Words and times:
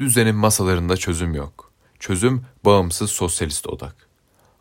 Düzenin 0.00 0.34
masalarında 0.34 0.96
çözüm 0.96 1.34
yok. 1.34 1.72
Çözüm 1.98 2.44
bağımsız 2.64 3.10
sosyalist 3.10 3.66
odak. 3.66 3.96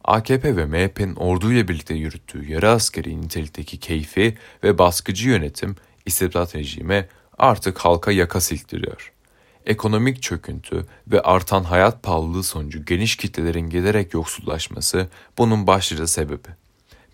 AKP 0.04 0.56
ve 0.56 0.66
MHP'nin 0.66 1.16
orduyla 1.16 1.68
birlikte 1.68 1.94
yürüttüğü 1.94 2.52
yarı 2.52 2.70
askeri 2.70 3.22
nitelikteki 3.22 3.80
keyfi 3.80 4.38
ve 4.64 4.78
baskıcı 4.78 5.30
yönetim 5.30 5.76
istibdat 6.06 6.56
rejimi 6.56 7.08
artık 7.38 7.78
halka 7.78 8.12
yaka 8.12 8.42
silktiriyor. 8.42 9.14
Ekonomik 9.66 10.22
çöküntü 10.22 10.86
ve 11.08 11.22
artan 11.22 11.64
hayat 11.64 12.04
pahalılığı 12.04 12.44
sonucu 12.44 12.86
geniş 12.86 13.16
kitlelerin 13.16 13.70
giderek 13.70 14.14
yoksullaşması 14.14 15.08
bunun 15.38 15.68
başlıca 15.68 16.08
sebebi. 16.08 16.65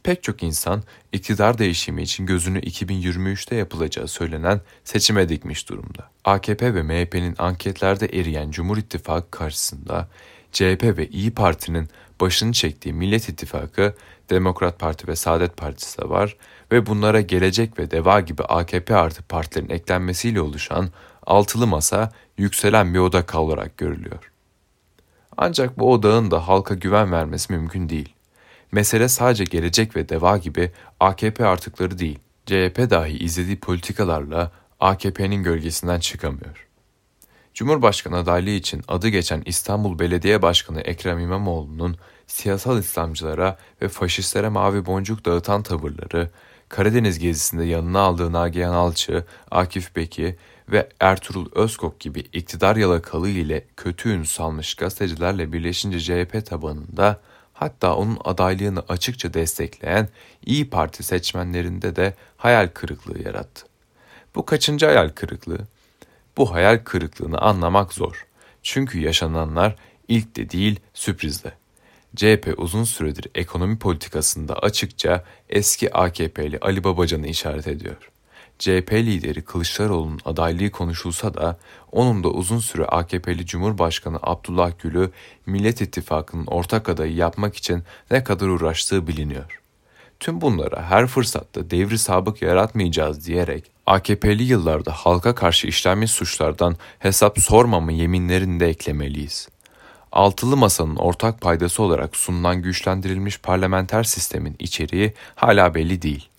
Pek 0.04 0.24
çok 0.24 0.44
insan 0.44 0.84
iktidar 1.12 1.58
değişimi 1.58 2.02
için 2.02 2.26
gözünü 2.26 2.60
2023'te 2.60 3.56
yapılacağı 3.56 4.08
söylenen 4.08 4.62
seçime 4.84 5.30
dikmiş 5.30 5.70
durumda. 5.70 6.10
AKP 6.24 6.76
ve 6.76 6.84
MHP'nin 6.84 7.36
anketlerde 7.38 8.06
eriyen 8.06 8.52
Cumhur 8.52 8.78
İttifakı 8.78 9.32
karşısında 9.32 10.10
CHP 10.52 10.84
ve 10.84 11.08
İyi 11.08 11.32
Parti'nin 11.32 11.90
başını 12.22 12.54
çektiği 12.54 12.94
Millet 12.94 13.30
İttifakı, 13.30 13.96
Demokrat 14.30 14.80
Parti 14.80 15.08
ve 15.08 15.16
Saadet 15.16 15.58
Partisi 15.58 16.02
de 16.02 16.10
var 16.10 16.38
ve 16.72 16.86
bunlara 16.86 17.22
Gelecek 17.22 17.80
ve 17.80 17.92
Deva 17.92 18.20
gibi 18.20 18.44
AKP 18.44 18.96
artı 18.96 19.24
partilerin 19.24 19.70
eklenmesiyle 19.70 20.42
oluşan 20.42 20.90
altılı 21.26 21.68
masa 21.68 22.12
yükselen 22.38 22.94
bir 22.94 23.00
odak 23.00 23.36
olarak 23.36 23.78
görülüyor. 23.78 24.32
Ancak 25.38 25.80
bu 25.80 25.94
odağın 25.94 26.32
da 26.32 26.48
halka 26.48 26.74
güven 26.74 27.12
vermesi 27.12 27.54
mümkün 27.54 27.90
değil. 27.90 28.16
Mesele 28.72 29.08
sadece 29.08 29.44
Gelecek 29.44 29.96
ve 29.96 30.10
Deva 30.10 30.38
gibi 30.38 30.72
AKP 31.00 31.46
artıkları 31.46 32.00
değil. 32.00 32.20
CHP 32.46 32.90
dahi 32.90 33.18
izlediği 33.18 33.60
politikalarla 33.60 34.52
AKP'nin 34.80 35.44
gölgesinden 35.44 36.00
çıkamıyor. 36.00 36.68
Cumhurbaşkanı 37.54 38.18
adaylığı 38.18 38.50
için 38.50 38.84
adı 38.88 39.08
geçen 39.08 39.42
İstanbul 39.46 40.00
Belediye 40.00 40.42
Başkanı 40.42 40.82
Ekrem 40.82 41.20
İmamoğlu'nun 41.20 41.98
siyasal 42.28 42.80
İslamcılara 42.80 43.58
ve 43.82 43.88
faşistlere 43.88 44.50
mavi 44.50 44.86
boncuk 44.86 45.26
dağıtan 45.26 45.64
tavırları, 45.64 46.30
Karadeniz 46.70 47.20
gezisinde 47.20 47.64
yanına 47.64 48.00
aldığı 48.00 48.32
Nagihan 48.32 48.74
Alçı, 48.74 49.26
Akif 49.52 49.96
Beki 49.96 50.36
ve 50.70 50.90
Ertuğrul 51.00 51.46
Özkok 51.56 52.00
gibi 52.00 52.20
iktidar 52.20 52.76
yalakalı 52.76 53.30
ile 53.30 53.66
kötü 53.78 54.10
ün 54.10 54.24
salmış 54.24 54.76
gazetecilerle 54.76 55.54
birleşince 55.54 56.00
CHP 56.00 56.46
tabanında 56.46 57.22
hatta 57.62 57.96
onun 57.96 58.18
adaylığını 58.24 58.84
açıkça 58.90 59.34
destekleyen 59.34 60.10
İyi 60.46 60.70
Parti 60.70 61.04
seçmenlerinde 61.04 61.96
de 61.96 62.14
hayal 62.38 62.68
kırıklığı 62.68 63.22
yarattı. 63.22 63.66
Bu 64.36 64.46
kaçıncı 64.46 64.86
hayal 64.86 65.10
kırıklığı? 65.10 65.60
Bu 66.38 66.54
hayal 66.54 66.78
kırıklığını 66.78 67.38
anlamak 67.38 67.94
zor. 67.94 68.28
Çünkü 68.64 69.00
yaşananlar 69.00 69.76
ilk 70.08 70.36
de 70.36 70.50
değil 70.50 70.80
sürprizde. 70.94 71.52
CHP 72.16 72.54
uzun 72.58 72.84
süredir 72.84 73.28
ekonomi 73.36 73.80
politikasında 73.80 74.56
açıkça 74.56 75.24
eski 75.50 75.94
AKP'li 75.94 76.60
Ali 76.62 76.84
Babacan'ı 76.84 77.28
işaret 77.28 77.68
ediyor. 77.68 78.12
CHP 78.62 78.94
lideri 78.94 79.42
Kılıçdaroğlu'nun 79.42 80.20
adaylığı 80.26 80.72
konuşulsa 80.72 81.34
da 81.34 81.58
onun 81.92 82.24
da 82.24 82.28
uzun 82.28 82.60
süre 82.60 82.86
AKP'li 82.86 83.46
Cumhurbaşkanı 83.46 84.20
Abdullah 84.22 84.72
Gül'ü 84.80 85.12
Millet 85.46 85.82
İttifakı'nın 85.82 86.46
ortak 86.46 86.90
adayı 86.90 87.16
yapmak 87.16 87.56
için 87.56 87.84
ne 88.12 88.24
kadar 88.24 88.48
uğraştığı 88.48 89.08
biliniyor. 89.08 89.62
Tüm 90.20 90.42
bunlara 90.42 90.84
her 90.84 91.08
fırsatta 91.08 91.72
devri 91.72 91.98
sabık 91.98 92.42
yaratmayacağız 92.42 93.28
diyerek 93.28 93.72
AKP'li 93.86 94.44
yıllarda 94.44 94.92
halka 94.92 95.36
karşı 95.36 95.68
işlenmiş 95.68 96.12
suçlardan 96.12 96.76
hesap 97.00 97.40
sormama 97.40 97.92
yeminlerini 97.92 98.60
de 98.60 98.68
eklemeliyiz. 98.68 99.50
Altılı 100.12 100.58
Masa'nın 100.58 100.96
ortak 100.96 101.42
paydası 101.42 101.84
olarak 101.84 102.16
sunulan 102.16 102.62
güçlendirilmiş 102.62 103.40
parlamenter 103.40 104.04
sistemin 104.04 104.56
içeriği 104.60 105.14
hala 105.36 105.76
belli 105.76 106.02
değil. 106.02 106.31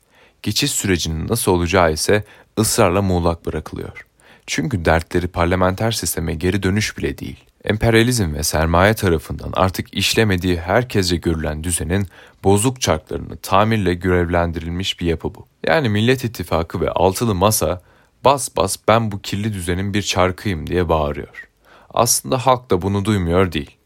Geçiş 0.42 0.70
sürecinin 0.70 1.28
nasıl 1.28 1.53
olacağı 1.53 1.92
ise 1.92 2.25
ısrarla 2.58 3.03
muğlak 3.03 3.47
bırakılıyor. 3.47 4.06
Çünkü 4.47 4.84
dertleri 4.84 5.28
parlamenter 5.28 5.92
sisteme 5.92 6.34
geri 6.34 6.62
dönüş 6.62 6.98
bile 6.98 7.19
değil. 7.19 7.44
Emperyalizm 7.64 8.34
ve 8.34 8.42
sermaye 8.42 8.94
tarafından 8.94 9.50
artık 9.52 9.94
işlemediği 9.94 10.60
herkesce 10.60 11.16
görülen 11.16 11.64
düzenin 11.64 12.06
bozuk 12.44 12.81
çarklarını 12.81 13.36
tamirle 13.36 13.94
görevlendirilmiş 13.94 15.00
bir 15.00 15.06
yapı 15.06 15.34
bu. 15.34 15.47
Yani 15.66 15.88
Millet 15.88 16.25
İttifakı 16.25 16.81
ve 16.81 16.91
Altılı 16.91 17.34
Masa 17.34 17.82
bas 18.25 18.48
bas 18.56 18.76
ben 18.88 19.12
bu 19.12 19.22
kirli 19.22 19.52
düzenin 19.52 19.94
bir 19.94 20.02
çarkıyım 20.02 20.66
diye 20.66 20.88
bağırıyor. 20.88 21.48
Aslında 21.91 22.47
halk 22.47 22.70
da 22.70 22.82
bunu 22.82 23.04
duymuyor 23.04 23.52
değil. 23.52 23.76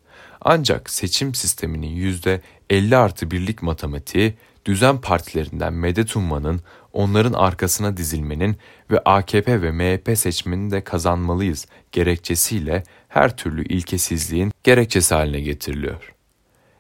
Ancak 0.41 0.91
seçim 0.91 1.34
sisteminin 1.34 1.87
yüzde 1.87 2.41
50 2.71 2.97
artı 2.97 3.31
birlik 3.31 3.62
matematiği 3.62 4.34
düzen 4.66 5.00
partilerinden 5.00 5.72
medet 5.72 6.16
ummanın, 6.16 6.60
onların 6.93 7.32
arkasına 7.32 7.97
dizilmenin 7.97 8.56
ve 8.91 8.99
AKP 9.04 9.62
ve 9.62 9.71
MHP 9.71 10.19
seçmenini 10.19 10.71
de 10.71 10.84
kazanmalıyız 10.84 11.66
gerekçesiyle 11.93 12.82
her 13.09 13.37
türlü 13.37 13.65
ilkesizliğin 13.65 14.53
gerekçesi 14.65 15.15
haline 15.15 15.41
getiriliyor. 15.41 16.12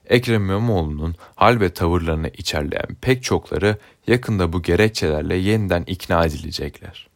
Ekrem 0.06 0.44
İmamoğlu'nun 0.44 1.14
hal 1.34 1.60
ve 1.60 1.70
tavırlarını 1.70 2.28
içerleyen 2.28 2.96
pek 3.00 3.22
çokları 3.22 3.78
yakında 4.06 4.52
bu 4.52 4.62
gerekçelerle 4.62 5.36
yeniden 5.36 5.84
ikna 5.86 6.26
edilecekler. 6.26 7.08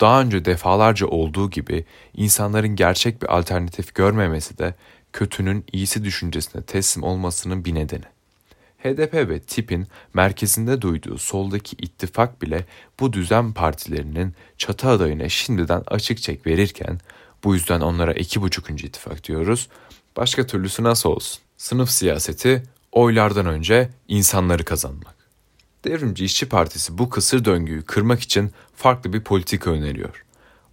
Daha 0.00 0.20
önce 0.20 0.44
defalarca 0.44 1.06
olduğu 1.06 1.50
gibi 1.50 1.84
insanların 2.14 2.76
gerçek 2.76 3.22
bir 3.22 3.36
alternatif 3.38 3.94
görmemesi 3.94 4.58
de 4.58 4.74
kötünün 5.12 5.64
iyisi 5.72 6.04
düşüncesine 6.04 6.62
teslim 6.62 7.04
olmasının 7.04 7.64
bir 7.64 7.74
nedeni. 7.74 8.04
HDP 8.82 9.14
ve 9.14 9.40
TİP'in 9.40 9.86
merkezinde 10.14 10.82
duyduğu 10.82 11.18
soldaki 11.18 11.76
ittifak 11.78 12.42
bile 12.42 12.66
bu 13.00 13.12
düzen 13.12 13.52
partilerinin 13.52 14.34
çatı 14.58 14.88
adayına 14.88 15.28
şimdiden 15.28 15.82
açık 15.86 16.22
çek 16.22 16.46
verirken 16.46 17.00
bu 17.44 17.54
yüzden 17.54 17.80
onlara 17.80 18.12
iki 18.12 18.42
buçukuncu 18.42 18.86
ittifak 18.86 19.24
diyoruz. 19.24 19.68
Başka 20.16 20.46
türlüsü 20.46 20.82
nasıl 20.82 21.10
olsun? 21.10 21.42
Sınıf 21.56 21.90
siyaseti 21.90 22.62
oylardan 22.92 23.46
önce 23.46 23.90
insanları 24.08 24.64
kazanmak. 24.64 25.14
Devrimci 25.84 26.24
İşçi 26.24 26.48
Partisi 26.48 26.98
bu 26.98 27.10
kısır 27.10 27.44
döngüyü 27.44 27.82
kırmak 27.82 28.20
için 28.20 28.50
farklı 28.76 29.12
bir 29.12 29.20
politika 29.20 29.70
öneriyor. 29.70 30.24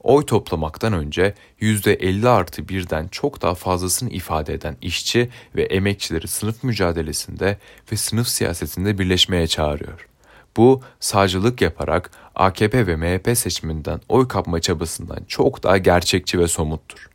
Oy 0.07 0.25
toplamaktan 0.25 0.93
önce 0.93 1.33
%50 1.61 2.29
artı 2.29 2.69
birden 2.69 3.07
çok 3.07 3.41
daha 3.41 3.55
fazlasını 3.55 4.09
ifade 4.09 4.53
eden 4.53 4.77
işçi 4.81 5.29
ve 5.55 5.63
emekçileri 5.63 6.27
sınıf 6.27 6.63
mücadelesinde 6.63 7.57
ve 7.91 7.97
sınıf 7.97 8.27
siyasetinde 8.27 8.97
birleşmeye 8.97 9.47
çağırıyor. 9.47 10.07
Bu 10.57 10.81
sağcılık 10.99 11.61
yaparak 11.61 12.11
AKP 12.35 12.87
ve 12.87 12.95
MHP 12.95 13.37
seçiminden 13.37 14.01
oy 14.09 14.27
kapma 14.27 14.61
çabasından 14.61 15.19
çok 15.27 15.63
daha 15.63 15.77
gerçekçi 15.77 16.39
ve 16.39 16.47
somuttur. 16.47 17.09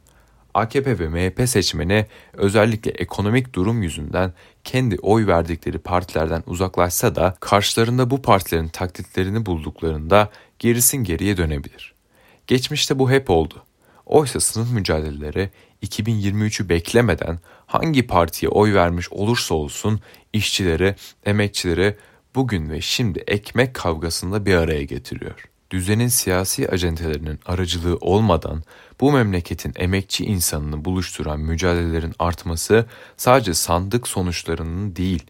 AKP 0.54 0.98
ve 0.98 1.08
MHP 1.08 1.48
seçmeni 1.48 2.06
özellikle 2.32 2.90
ekonomik 2.90 3.54
durum 3.54 3.82
yüzünden 3.82 4.32
kendi 4.64 4.96
oy 5.02 5.26
verdikleri 5.26 5.78
partilerden 5.78 6.42
uzaklaşsa 6.46 7.14
da 7.14 7.34
karşılarında 7.40 8.10
bu 8.10 8.22
partilerin 8.22 8.68
taklitlerini 8.68 9.46
bulduklarında 9.46 10.30
gerisin 10.58 11.04
geriye 11.04 11.36
dönebilir. 11.36 12.01
Geçmişte 12.46 12.98
bu 12.98 13.10
hep 13.10 13.30
oldu. 13.30 13.62
Oysa 14.06 14.40
sınıf 14.40 14.72
mücadeleleri 14.72 15.50
2023'ü 15.82 16.68
beklemeden 16.68 17.38
hangi 17.66 18.06
partiye 18.06 18.50
oy 18.50 18.74
vermiş 18.74 19.12
olursa 19.12 19.54
olsun 19.54 20.00
işçileri, 20.32 20.94
emekçileri 21.24 21.96
bugün 22.34 22.70
ve 22.70 22.80
şimdi 22.80 23.24
ekmek 23.26 23.74
kavgasında 23.74 24.46
bir 24.46 24.54
araya 24.54 24.84
getiriyor. 24.84 25.48
Düzenin 25.70 26.08
siyasi 26.08 26.70
acentelerinin 26.70 27.40
aracılığı 27.46 27.96
olmadan 28.00 28.62
bu 29.00 29.12
memleketin 29.12 29.72
emekçi 29.76 30.24
insanını 30.24 30.84
buluşturan 30.84 31.40
mücadelelerin 31.40 32.14
artması 32.18 32.86
sadece 33.16 33.54
sandık 33.54 34.08
sonuçlarının 34.08 34.96
değil, 34.96 35.22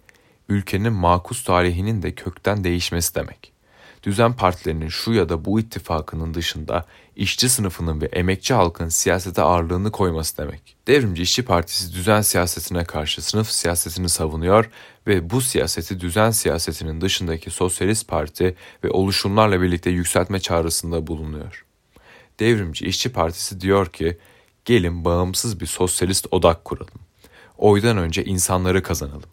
ülkenin 0.49 0.93
makus 0.93 1.45
tarihinin 1.45 2.03
de 2.03 2.15
kökten 2.15 2.65
değişmesi 2.65 3.15
demek 3.15 3.52
düzen 4.03 4.33
partilerinin 4.33 4.89
şu 4.89 5.13
ya 5.13 5.29
da 5.29 5.45
bu 5.45 5.61
ittifakının 5.61 6.35
dışında 6.35 6.87
işçi 7.17 7.49
sınıfının 7.49 8.01
ve 8.01 8.07
emekçi 8.07 8.55
halkın 8.55 8.89
siyasete 8.89 9.43
ağırlığını 9.43 9.91
koyması 9.91 10.39
demek. 10.39 10.77
Devrimci 10.87 11.23
İşçi 11.23 11.45
Partisi 11.45 11.95
düzen 11.95 12.21
siyasetine 12.21 12.85
karşı 12.85 13.23
sınıf 13.23 13.51
siyasetini 13.51 14.09
savunuyor 14.09 14.71
ve 15.07 15.31
bu 15.31 15.41
siyaseti 15.41 16.01
düzen 16.01 16.31
siyasetinin 16.31 17.01
dışındaki 17.01 17.51
Sosyalist 17.51 18.09
Parti 18.09 18.57
ve 18.85 18.91
oluşumlarla 18.91 19.63
birlikte 19.63 19.91
yükseltme 19.91 20.41
çağrısında 20.41 21.07
bulunuyor. 21.07 21.65
Devrimci 22.41 22.87
İşçi 22.87 23.13
Partisi 23.13 23.61
diyor 23.61 23.87
ki, 23.87 24.19
gelin 24.65 25.05
bağımsız 25.05 25.61
bir 25.61 25.67
sosyalist 25.67 26.27
odak 26.31 26.65
kuralım. 26.65 27.01
Oydan 27.59 27.97
önce 27.97 28.25
insanları 28.25 28.83
kazanalım. 28.83 29.31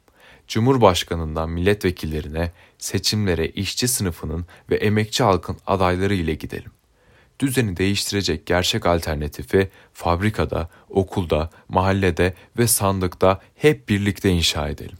Cumhurbaşkanından 0.50 1.50
milletvekillerine, 1.50 2.52
seçimlere 2.78 3.48
işçi 3.48 3.88
sınıfının 3.88 4.46
ve 4.70 4.76
emekçi 4.76 5.24
halkın 5.24 5.58
adayları 5.68 6.14
ile 6.14 6.36
gidelim. 6.36 6.72
düzeni 7.40 7.78
değiştirecek 7.78 8.46
gerçek 8.46 8.86
alternatifi 8.86 9.70
fabrikada, 9.94 10.70
okulda, 10.90 11.50
mahallede 11.68 12.34
ve 12.58 12.68
sandıkta 12.68 13.42
hep 13.56 13.90
birlikte 13.90 14.30
inşa 14.30 14.70
edelim. 14.70 14.98